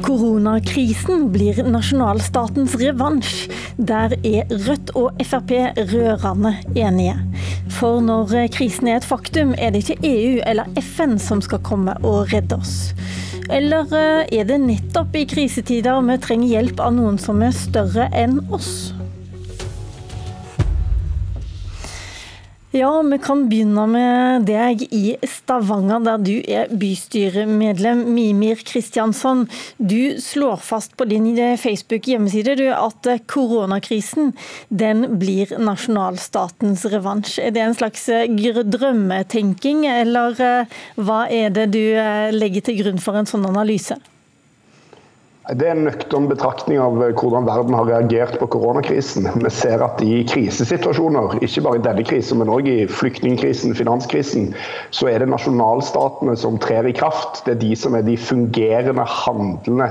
[0.00, 3.50] Koronakrisen blir nasjonalstatens revansj.
[3.76, 5.52] Der er Rødt og Frp
[5.92, 7.16] rørende enige.
[7.76, 11.96] For når krisen er et faktum, er det ikke EU eller FN som skal komme
[12.00, 12.94] og redde oss.
[13.50, 13.92] Eller
[14.30, 18.90] er det nettopp i krisetider vi trenger hjelp av noen som er større enn oss?
[22.72, 28.04] Ja, vi kan begynne med deg i Stavanger, der du er bystyremedlem.
[28.14, 29.48] Mimir Kristiansson,
[29.82, 31.26] du slår fast på din
[31.58, 34.30] Facebook-hjemmeside at koronakrisen
[34.68, 37.40] den blir nasjonalstatens revansj.
[37.42, 38.06] Er det en slags
[38.78, 43.98] drømmetenking, eller eh, hva er det du eh, legger til grunn for en sånn analyse?
[45.50, 49.26] Det er en nøktern betraktning av eh, hvordan verden har reagert på koronakrisen.
[49.42, 54.52] Vi ser at i krisesituasjoner, ikke bare i denne krisen, men òg i flyktningkrisen, finanskrisen,
[54.94, 57.42] så er det nasjonalstatene som trer i kraft.
[57.46, 59.90] Det er de som er de fungerende, handlende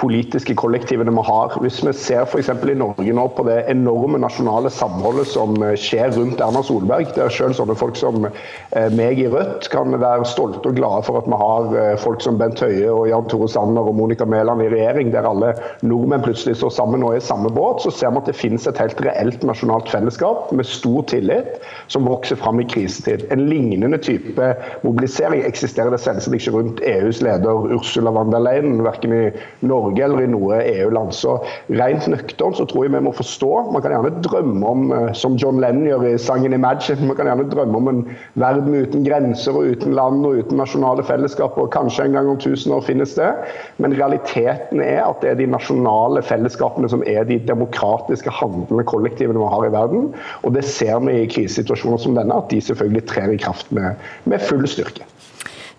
[0.00, 1.54] politiske kollektivene vi har.
[1.60, 2.48] Hvis vi ser f.eks.
[2.48, 7.32] i Norge nå på det enorme nasjonale samholdet som eh, skjer rundt Erna Solberg, der
[7.34, 11.28] selv sånne folk som eh, meg i Rødt kan være stolte og glade for at
[11.28, 14.70] vi har eh, folk som Bent Høie og Jan Tore Sanner og Monica Mæland i
[14.72, 15.52] regjering, der alle
[15.86, 18.68] nordmenn plutselig står sammen og er i samme båt, så ser vi at det finnes
[18.70, 21.60] et helt reelt nasjonalt fellesskap med stor tillit
[21.92, 23.26] som vokser fram i krisetid.
[23.34, 24.52] En lignende type
[24.86, 29.24] mobilisering eksisterer det selvsagt ikke rundt EUs leder Ursula von der Leyen, verken i
[29.66, 31.14] Norge Norge eller i noe EU-land.
[31.14, 31.38] Så
[31.70, 33.50] Rent nøkternt så tror jeg vi må forstå.
[33.74, 37.26] Man kan gjerne drømme om, eh, som John Lennon gjør i sangen 'Imagine', man kan
[37.26, 41.58] gjerne drømme om en verden uten grenser og uten land og uten nasjonale fellesskap.
[41.58, 43.32] og Kanskje en gang om tusen år finnes det.
[43.78, 49.38] Men realiteten er at det er de nasjonale fellesskapene som er de demokratiske, handlende kollektivene
[49.38, 50.14] vi har i verden.
[50.42, 53.94] Og det ser vi i krisesituasjoner som denne, at de selvfølgelig trer i kraft med,
[54.24, 55.04] med full styrke.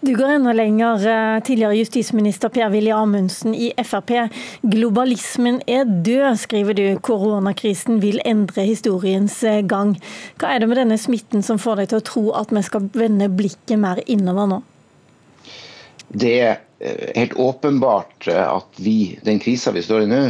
[0.04, 1.08] Du går enda lenger.
[1.08, 4.12] Eh, tidligere justisminister Per-Willy Amundsen i Frp.
[4.62, 6.86] Globalismen er død, skriver du.
[7.06, 9.94] Koronakrisen vil endre historiens eh, gang.
[10.42, 12.90] Hva er det med denne smitten som får deg til å tro at vi skal
[12.98, 14.60] vende blikket mer innover nå?
[16.10, 16.52] Det er
[16.82, 20.24] eh, helt åpenbart at vi, den krisa vi står i nå,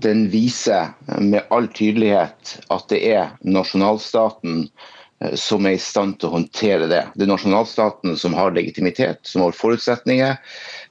[0.00, 4.64] den viser med all tydelighet at det er nasjonalstaten
[5.38, 7.02] som er i stand til å håndtere det.
[7.14, 10.36] Det er nasjonalstaten som har legitimitet, som har forutsetninger,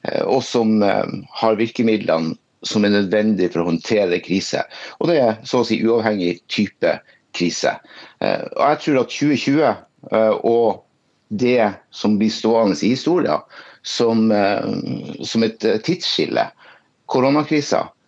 [0.07, 4.61] eh, og som eh, har virkemidlene som er nødvendige for å håndtere krise.
[5.01, 6.93] Og det er så å si uavhengig type
[7.35, 7.73] krise.
[8.23, 10.85] Og jeg tror at 2020 og
[11.43, 13.43] det som blir stående i historien
[13.83, 14.31] som,
[15.27, 16.45] som et tidsskille,
[17.11, 18.02] koronakrisa, Eh,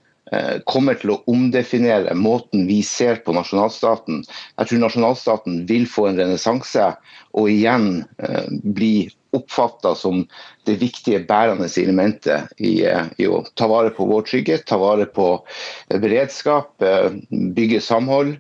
[0.66, 4.24] kommer til å omdefinere måten vi ser på nasjonalstaten.
[4.58, 6.88] Jeg tror nasjonalstaten vil få en renessanse
[7.36, 10.22] og igjen eh, bli oppfatta som
[10.64, 15.06] det viktige bærende elementet i, eh, i, å ta vare på vår trygghet, ta vare
[15.06, 15.28] på
[15.92, 16.84] beredskap,
[17.30, 18.38] bygge samhold.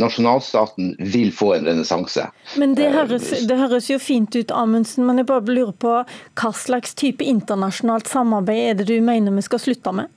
[0.00, 2.26] Nasjonalstaten vil få en renessanse.
[2.58, 6.52] Men det høres, det høres, jo fint ut, Amundsen, men jeg bare lurer på hva
[6.56, 10.13] slags type internasjonalt samarbeid er det du mener vi skal slutte med?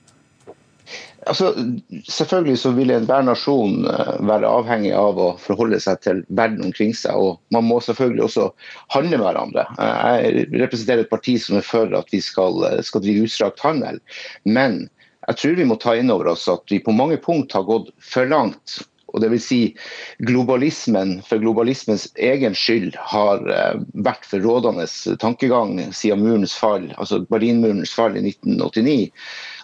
[1.28, 1.52] Altså,
[2.08, 6.94] selvfølgelig så vil enhver nasjon eh, være avhengig av å forholde seg til verden omkring
[6.98, 7.16] seg.
[7.16, 8.50] og Man må selvfølgelig også
[8.96, 9.66] handle med hverandre.
[9.78, 14.00] Jeg representerer et parti som er for at vi skal, eh, skal drive utstrakt handel.
[14.46, 14.86] Men
[15.28, 17.92] jeg tror vi må ta inn over oss at vi på mange punkt har gått
[18.04, 18.80] for langt
[19.14, 19.60] og vil si
[20.28, 24.88] globalismen for globalismens egen skyld har eh, vært for rådende
[25.22, 29.10] tankegang siden murens fall, altså Berlinmurens fall i 1989.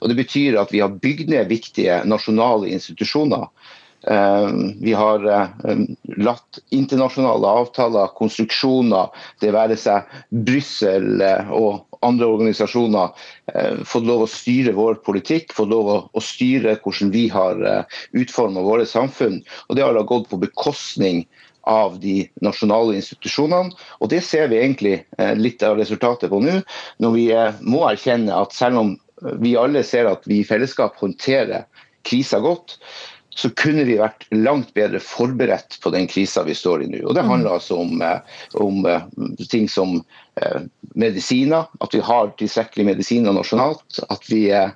[0.02, 3.50] Og Det betyr at vi har bygd ned viktige nasjonale institusjoner.
[4.12, 4.50] Eh,
[4.84, 5.78] vi har eh,
[6.20, 13.12] latt internasjonale avtaler, konstruksjoner, det være seg Brussel og andre organisasjoner
[13.54, 18.02] eh, fått lov å styre vår politikk, fått lov å, styre hvordan vi har eh,
[18.20, 19.40] utforma våre samfunn.
[19.70, 21.24] Og det har gått på bekostning
[21.70, 23.72] av de nasjonale institusjonene.
[24.04, 26.60] Og det ser vi egentlig eh, litt av resultatet på nå,
[27.04, 27.28] når vi
[27.64, 28.94] må erkjenne at selv om
[29.40, 31.68] vi alle ser at vi i fellesskap håndterer
[32.04, 32.76] krisa godt,
[33.36, 37.02] så kunne vi vært langt bedre forberedt på den krisa vi står i nå.
[37.08, 38.20] Og Det handler altså om, eh,
[38.62, 39.08] om eh,
[39.50, 40.04] ting som
[40.38, 40.62] eh,
[40.96, 44.02] medisiner, at vi har tilstrekkelig medisiner nasjonalt.
[44.14, 44.76] At vi er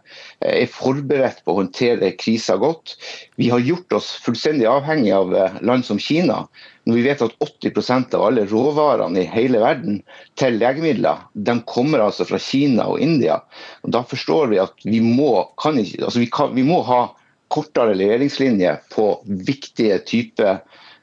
[0.74, 2.96] forberedt på å håndtere krisa godt.
[3.38, 6.48] Vi har gjort oss fullstendig avhengig av land som Kina.
[6.88, 10.02] Når vi vet at 80% av alle råvarene i hele verden
[10.40, 13.42] til legemidler de kommer altså fra Kina og India.
[13.84, 17.02] Og da forstår vi at vi må, ikke, altså vi kan, vi må ha
[17.54, 20.60] kortere leveringslinje på viktige typer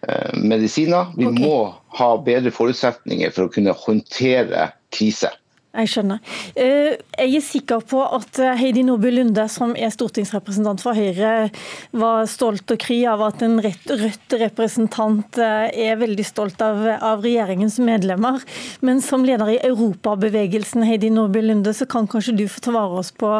[0.08, 1.12] eh, medisiner.
[1.16, 1.46] Vi okay.
[1.46, 5.32] må ha bedre forutsetninger for å kunne håndtere krise.
[5.74, 6.20] Jeg skjønner.
[6.54, 11.48] Eh, jeg er sikker på at eh, Heidi Nordby Lunde, som er stortingsrepresentant for Høyre,
[11.98, 17.24] var stolt og kry av at en rødt representant eh, er veldig stolt av, av,
[17.26, 18.38] regjeringens medlemmer.
[18.86, 23.10] Men som leder i Europabevegelsen, Heidi Nordby Lunde, så kan kanskje du få svare oss
[23.10, 23.32] på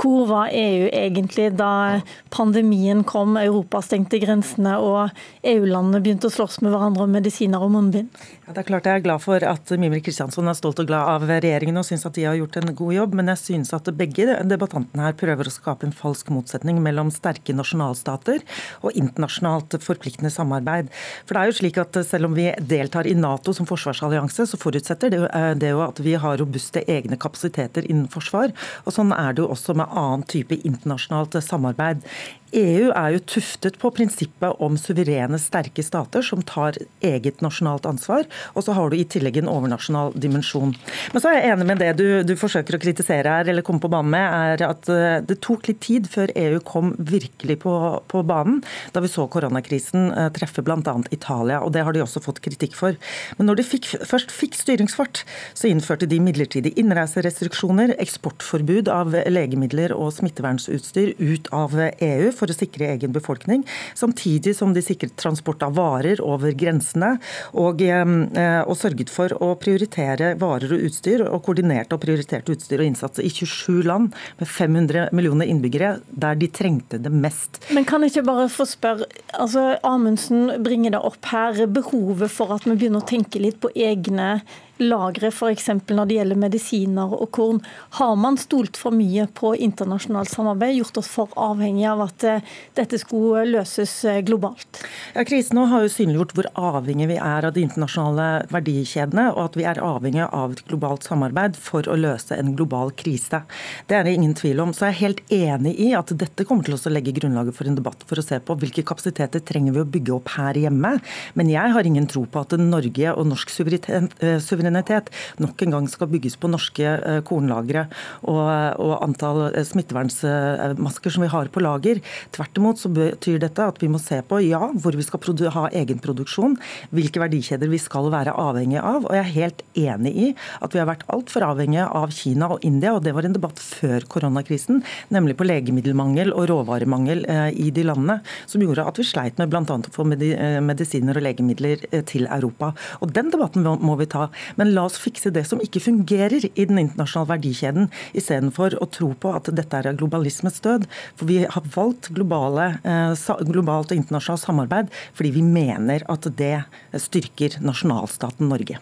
[0.00, 2.00] hvor var EU egentlig da
[2.34, 5.14] pandemien kom, Europa stengte grensene og
[5.46, 8.10] EU-landene begynte å slåss med hverandre om medisiner og munnbind?
[8.46, 11.08] Ja, det er klart Jeg er glad for at Mimir Kristiansson er stolt og glad
[11.10, 13.90] av regjeringen og syns at de har gjort en god jobb, men jeg syns at
[13.98, 18.44] begge debattantene her prøver å skape en falsk motsetning mellom sterke nasjonalstater
[18.86, 20.94] og internasjonalt forpliktende samarbeid.
[21.26, 24.58] For det er jo slik at Selv om vi deltar i Nato som forsvarsallianse, så
[24.60, 25.26] forutsetter det, jo,
[25.58, 28.54] det jo at vi har robuste egne kapasiteter innen forsvar.
[28.84, 32.06] og Sånn er det jo også med annen type internasjonalt samarbeid.
[32.56, 38.24] EU er jo tuftet på prinsippet om suverene, sterke stater som tar eget nasjonalt ansvar.
[38.54, 40.72] Og så har du i tillegg en overnasjonal dimensjon.
[41.12, 43.82] Men så er jeg enig med det du, du forsøker å kritisere her, eller komme
[43.82, 47.74] på banen med, er at eh, det tok litt tid før EU kom virkelig på,
[48.08, 48.62] på banen,
[48.94, 50.96] da vi så koronakrisen eh, treffe bl.a.
[51.12, 51.60] Italia.
[51.60, 52.96] og Det har de også fått kritikk for.
[53.36, 55.24] Men når de fikk, først fikk styringsfart,
[55.56, 62.32] så innførte de midlertidige innreiserestriksjoner, eksportforbud av legemidler og smittevernutstyr ut av EU.
[62.36, 63.64] for for å sikre egen befolkning,
[63.98, 67.16] samtidig som de sikret transport av varer over grensene,
[67.54, 72.80] og, eh, og sørget for å prioritere varer og utstyr, og koordinerte og prioriterte utstyr
[72.80, 77.60] og innsats i 27 land med 500 millioner innbyggere, der de trengte det mest.
[77.72, 82.54] Men kan jeg ikke bare få spørre, altså Amundsen bringer det opp her, behovet for
[82.54, 84.42] at vi begynner å tenke litt på egne
[84.82, 85.68] lagre f.eks.
[85.88, 87.60] når det gjelder medisiner og korn.
[87.98, 92.54] Har man stolt for mye på internasjonalt samarbeid, gjort oss for avhengig av at eh,
[92.76, 94.82] dette skulle løses eh, globalt?
[95.14, 99.58] Ja, Krisen har jo synliggjort hvor avhengig vi er av de internasjonale verdikjedene, og at
[99.58, 103.42] vi er avhengig av et globalt samarbeid for å løse en global krise.
[103.88, 104.74] Det er det ingen tvil om.
[104.76, 107.78] Så jeg er helt enig i at dette kommer til å legge grunnlaget for en
[107.78, 110.96] debatt for å se på hvilke kapasiteter trenger vi å bygge opp her hjemme.
[111.38, 115.78] Men jeg har ingen tro på at Norge og norsk suverenitet eh, suverenitet nok en
[115.78, 117.86] gang skal bygges på norske eh, kornlagre
[118.26, 118.44] og,
[118.82, 122.00] og antall smittevernsmasker smittevernmasker som vi har på lager.
[122.34, 125.66] Tvert imot så betyr dette at vi må se på ja, hvor vi skal ha
[125.74, 126.56] egenproduksjon,
[126.94, 129.06] hvilke verdikjeder vi skal være avhengige av.
[129.06, 130.28] Og jeg er helt enig i
[130.60, 133.60] at vi har vært altfor avhengige av Kina og India, og det var en debatt
[133.62, 134.82] før koronakrisen,
[135.14, 139.52] nemlig på legemiddelmangel og råvaremangel eh, i de landene, som gjorde at vi sleit med
[139.52, 139.62] bl.a.
[139.62, 142.72] å få medisiner og legemidler til Europa.
[143.00, 144.28] Og Den debatten må vi ta.
[144.56, 149.12] Men la oss fikse det som ikke fungerer i den internasjonale verdikjeden, istedenfor å tro
[149.20, 150.88] på at dette er globalismens død.
[151.16, 153.14] For vi har valgt globale, eh,
[153.46, 156.64] globalt og internasjonalt samarbeid fordi vi mener at det
[156.96, 158.80] styrker nasjonalstaten Norge.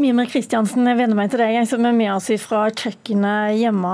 [0.00, 3.92] Mimir Kristiansen, jeg venner meg til deg, som er med oss fra kjøkkenet hjemme,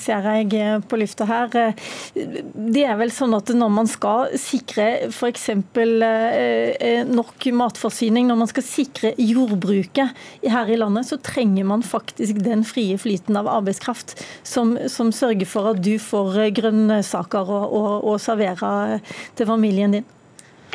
[0.00, 1.74] ser jeg på lufta her.
[2.14, 5.48] Det er vel sånn at når man skal sikre f.eks.
[5.52, 10.24] Eh, nok matforsyning, når man skal sikre jordbruket
[10.54, 14.16] her i landet, så trenger man faktisk den frie flyten av arbeidskraft
[14.48, 19.00] som, som sørger for at du får grønnsaker å servere
[19.36, 20.10] til familien din.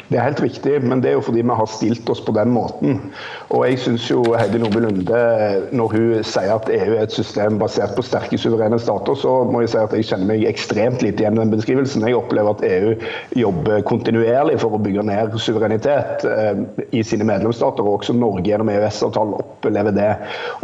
[0.07, 2.53] Det er helt riktig, men det er jo fordi vi har stilt oss på den
[2.55, 3.01] måten.
[3.51, 5.23] Og jeg syns jo Heidi Nordby Lunde,
[5.75, 9.65] når hun sier at EU er et system basert på sterke, suverene stater, så må
[9.65, 12.05] jeg si at jeg kjenner meg ekstremt lite igjen i den beskrivelsen.
[12.07, 12.93] Jeg opplever at EU
[13.35, 16.63] jobber kontinuerlig for å bygge ned suverenitet eh,
[16.95, 20.13] i sine medlemsstater, og også Norge gjennom EØS-avtalen opplever det.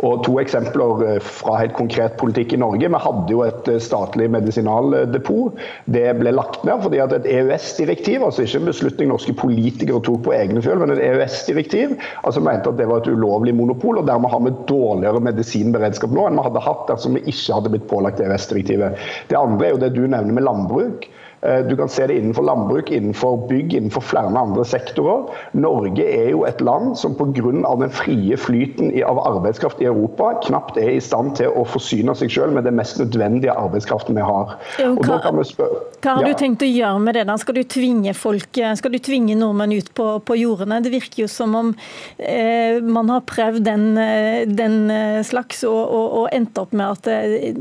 [0.07, 2.87] Og To eksempler eh, fra helt konkret politikk i Norge.
[2.87, 5.59] Vi hadde jo et eh, statlig medisinaldepot.
[5.91, 10.01] Det ble lagt ned fordi at et EØS-direktiv, altså ikke en beslutning norske norske politikere
[10.03, 11.97] tok på egne fjøl, men et EØS-direktiv.
[12.23, 16.27] altså mente at det var et ulovlig monopol, og dermed har vi dårligere medisinberedskap nå
[16.27, 18.97] enn vi hadde hatt dersom vi ikke hadde blitt pålagt EØS-direktivet.
[19.29, 21.09] Det andre er jo det du nevner med landbruk.
[21.45, 25.25] Eh, du kan se det innenfor landbruk, innenfor bygg, innenfor flere andre sektorer.
[25.51, 27.33] Norge er jo et land som pga.
[27.33, 32.31] den frie flyten av arbeidskraft i Europa knapt er i stand til å forsyne seg
[32.31, 34.55] selv med det mest nødvendige arbeidskraften vi har.
[34.79, 37.25] Jo, hva, hva, har du tenkt å gjøre med det?
[37.27, 37.35] da?
[37.41, 40.79] Skal du tvinge folk, skal du tvinge nordmenn ut på, på jordene?
[40.83, 41.73] Det virker jo som om
[42.17, 46.87] eh, man har prøvd den, eh, den eh, slags og, og, og, endt opp med
[46.87, 47.53] at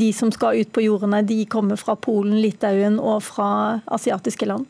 [0.00, 4.68] de som skal ut på jordene, de kommer fra Polen, Litauen og fra asiatiske land?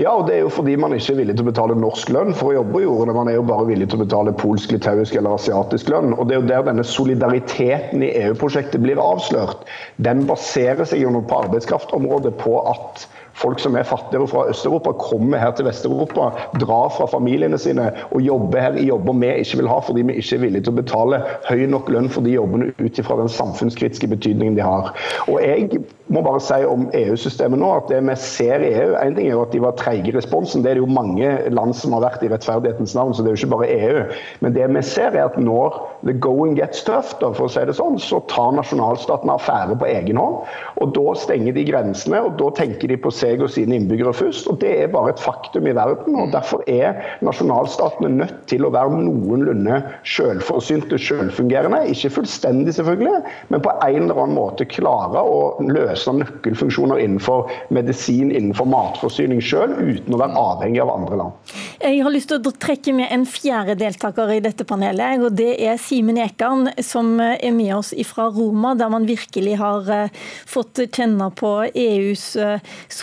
[0.00, 2.30] Ja, og det er jo fordi man ikke er villig til å betale norsk lønn
[2.32, 3.16] for å jobbe i jordene.
[3.18, 6.14] Man er jo bare villig til å betale polsk, litauisk eller asiatisk lønn.
[6.16, 9.66] Og det er jo der denne solidariteten i EU-prosjektet blir avslørt.
[10.00, 13.04] Den baserer seg jo på arbeidskraftområdet på at
[13.38, 18.20] folk som er fattigere fra Øst-Europa, kommer her til Vest-Europa, drar fra familiene sine og
[18.20, 20.80] jobber her i jobber vi ikke vil ha, fordi vi ikke er villige til å
[20.80, 24.92] betale høy nok lønn for de jobbene ut ifra den samfunnskritiske betydningen de har.
[25.28, 29.16] Og jeg må bare si om EU-systemet nå at det vi ser i EU, en
[29.16, 30.64] ting er jo at de var treige i responsen.
[30.64, 33.36] Det er det jo mange land som har vært i rettferdighetens navn, så det er
[33.36, 34.02] jo ikke bare EU.
[34.44, 37.64] Men det vi ser er at når the going gets tough, da, for å si
[37.68, 40.50] det sånn, så tar nasjonalstatene affære på egen hånd.
[40.82, 44.48] Og da stenger de grensene, og da tenker de på seg og sine innbyggere først.
[44.50, 46.16] Og det er bare et faktum i verden.
[46.18, 51.84] og Derfor er nasjonalstatene nødt til å være noenlunde selvforsynte, selvfungerende.
[51.92, 58.32] Ikke fullstendig, selvfølgelig, men på en eller annen måte klare å løse nøkkelfunksjoner innenfor medisin,
[58.32, 61.54] innenfor matforsyning sjøl, uten å være avhengig av andre land.
[61.82, 65.54] Jeg har lyst til å trekke med en fjerde deltaker i dette panelet, og det
[65.62, 70.82] er Simen Ekan, som er med oss fra Roma, der man virkelig har eh, fått
[70.92, 72.62] kjenne på EUs eh,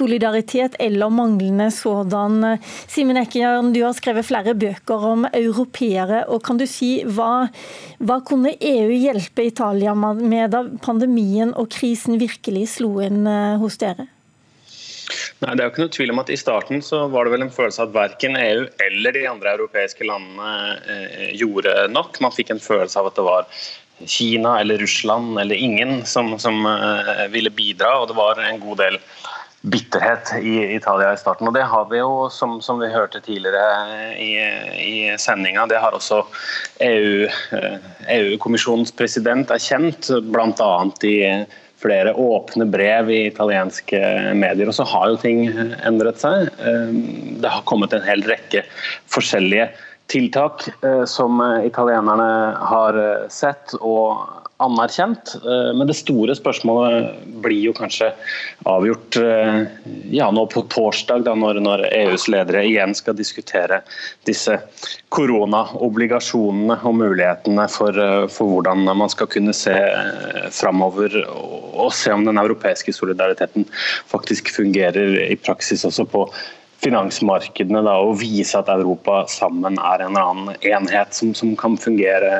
[0.09, 2.57] solidaritet, eller manglende sådan.
[2.87, 7.49] Simen Ekkejern, du har skrevet flere bøker om europeere, og kan du si hva,
[8.01, 13.77] hva kunne EU hjelpe Italia med da pandemien og krisen virkelig slo inn eh, hos
[13.77, 14.07] dere?
[15.39, 17.45] Nei, det er jo ikke noe tvil om at I starten så var det vel
[17.45, 22.17] en følelse at verken EU eller de andre europeiske landene eh, gjorde nok.
[22.21, 23.47] Man fikk en følelse av at det var
[24.09, 27.99] Kina eller Russland eller ingen som, som eh, ville bidra.
[27.99, 28.99] og det var en god del
[29.61, 31.47] bitterhet i Italia i starten.
[31.47, 34.39] og Det har vi jo, som, som vi hørte tidligere i,
[34.79, 36.23] i sendinga, det har også
[36.79, 40.91] EU-kommisjonens EU president erkjent, bl.a.
[41.03, 41.45] i
[41.79, 43.99] flere åpne brev i italienske
[44.35, 44.67] medier.
[44.67, 45.49] Og så har jo ting
[45.87, 46.47] endret seg.
[46.59, 46.89] Eh,
[47.43, 48.63] det har kommet en hel rekke
[49.11, 49.69] forskjellige
[50.11, 52.93] tiltak eh, som italienerne har
[53.31, 55.33] sett og anerkjent.
[55.39, 58.11] Eh, men det store spørsmålet blir jo kanskje
[58.69, 59.17] avgjort
[60.11, 63.81] ja, nå på torsdag, da, når, når, EUs ledere igjen skal diskutere
[64.27, 64.57] disse
[65.15, 67.95] koronaobligasjonene og mulighetene for,
[68.33, 69.75] for hvordan man skal kunne se
[70.53, 73.67] framover og se om den europeiske solidariteten
[74.11, 76.25] faktisk fungerer i praksis også på
[76.83, 81.75] finansmarkedene da, og vise at Europa sammen er en eller annen enhet som, som kan
[81.79, 82.31] fungere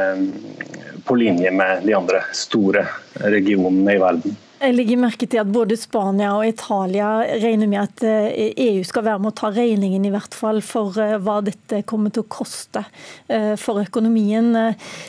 [1.10, 2.86] på linje med de andre store
[3.26, 4.38] regionene i verden.
[4.60, 7.08] Jeg legger merke til at både Spania og Italia
[7.40, 10.60] regner med at EU eh, e skal være med å ta regningen i hvert fall
[10.66, 12.84] for eh, hva dette kommer til å koste
[13.32, 14.52] eh, for økonomien.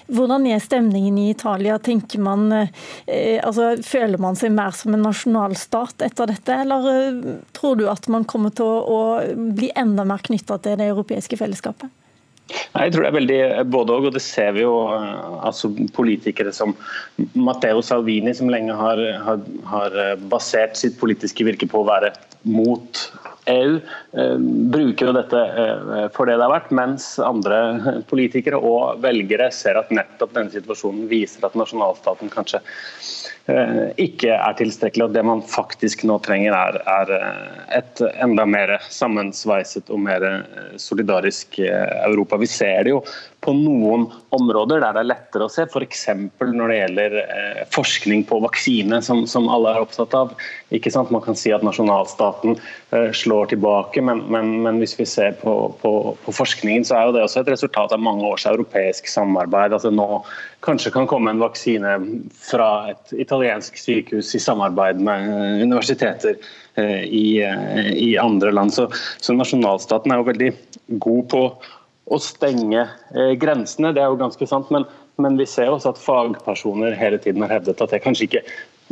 [0.07, 1.81] Hvordan er stemningen i Italia?
[2.23, 8.07] Man, altså, føler man seg mer som en nasjonalstat etter dette, eller tror du at
[8.13, 9.01] man kommer til å
[9.35, 11.91] bli enda mer knytta til det europeiske fellesskapet?
[12.51, 13.41] Jeg tror det er veldig
[13.73, 16.75] både og, og det ser vi jo altså politikere som
[17.35, 19.99] Matteo Salvini, som lenge har, har, har
[20.33, 22.13] basert sitt politiske virke på å være
[22.49, 23.05] mot
[23.47, 23.81] EU,
[24.13, 24.37] eh,
[24.75, 27.61] bruker jo dette eh, for det det har vært, mens andre
[28.11, 32.63] politikere og velgere ser at nettopp denne situasjonen viser at nasjonalstaten kanskje
[33.51, 35.07] Eh, ikke er tilstrekkelig.
[35.07, 37.13] og Det man faktisk nå trenger, er, er
[37.81, 40.27] et enda mer sammensveiset og mer
[40.81, 42.39] solidarisk Europa.
[42.41, 43.01] Vi ser det jo
[43.41, 44.07] på noen
[44.37, 46.07] områder der det er lettere å se, f.eks.
[46.45, 47.17] når det gjelder
[47.73, 50.35] forskning på vaksine, som, som, alle er opptatt av.
[50.77, 51.13] Ikke sant?
[51.15, 55.53] Man kan si at nasjonalstaten eh, slår tilbake, men, men, men, hvis vi ser på,
[55.83, 59.77] på, på, forskningen, så er jo det også et resultat av mange års europeisk samarbeid.
[59.77, 60.25] Altså nå
[60.67, 61.93] kanskje kan komme en vaksine
[62.43, 66.35] fra et italiensk sykehus i samarbeid med eh, universiteter
[66.75, 68.75] eh, i, eh, i, andre land.
[68.75, 68.89] Så,
[69.23, 70.51] så nasjonalstaten er jo veldig
[71.07, 71.45] god på
[72.11, 72.89] å stenge
[73.39, 74.75] grensene, det er jo ganske sant.
[74.75, 74.89] Men,
[75.23, 78.43] men, vi ser også at fagpersoner hele tiden har hevdet at det kanskje ikke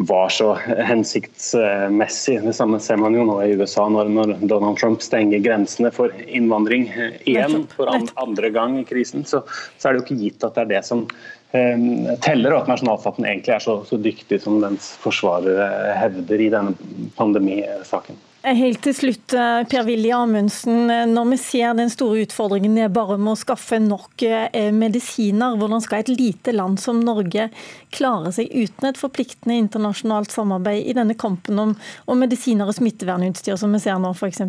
[0.01, 0.55] var så
[0.87, 2.43] hensiktsmessig.
[2.45, 6.15] Det samme ser man jo nå i USA, når, når Donald Trump stenger grensene for
[6.23, 9.27] innvandring eh, igjen for andre gang i krisen.
[9.27, 9.43] Så,
[9.75, 11.03] så, er det jo ikke gitt at det er det som
[11.51, 16.75] teller, og at nasjonalstaten egentlig er så, så dyktig som dens forsvarere hevder i denne
[17.17, 18.19] pandemisaken.
[18.47, 20.91] Helt til slutt, eh, Per-Willy Amundsen.
[20.91, 24.71] Eh, når vi ser den store utfordringen det er bare med å skaffe nok eh,
[24.71, 27.49] medisiner, hvordan skal et lite land som Norge
[27.91, 31.75] klare seg uten et forpliktende internasjonalt samarbeid i denne kampen om,
[32.07, 34.41] om medisiner og smittevernutstyr, som vi ser nå f.eks.?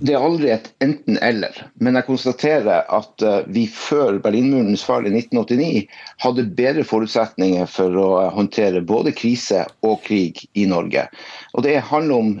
[0.00, 5.82] Det er aldri et enten-eller, men jeg konstaterer at vi før Berlinmurens fall i 1989
[6.24, 11.06] hadde bedre forutsetninger for å håndtere både krise og krig i Norge.
[11.52, 12.32] Og Det handler om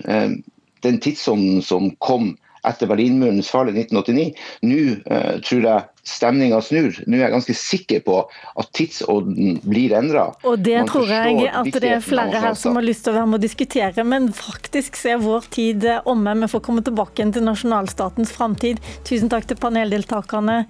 [0.82, 2.32] den tidsånden som kom
[2.68, 4.28] etter Berlinmurens fall i 1989.
[4.68, 6.98] Nå uh, tror jeg stemninga snur.
[7.06, 8.18] Nå er jeg ganske sikker på
[8.58, 10.28] at tidsånden blir endra.
[10.48, 13.20] Og det Man tror jeg at det er flere her som har lyst til å
[13.20, 14.06] være med å diskutere.
[14.06, 16.36] Men faktisk så er vår tid omme.
[16.42, 18.82] Vi får komme tilbake til nasjonalstatens framtid.
[19.06, 20.64] Tusen takk til paneldeltakerne